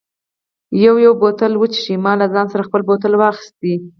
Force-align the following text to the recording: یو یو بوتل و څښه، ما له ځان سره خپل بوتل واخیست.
یو 0.85 0.95
یو 1.05 1.13
بوتل 1.21 1.53
و 1.55 1.63
څښه، 1.73 1.95
ما 2.03 2.13
له 2.21 2.27
ځان 2.33 2.45
سره 2.53 2.65
خپل 2.67 2.81
بوتل 2.87 3.13
واخیست. 3.17 3.57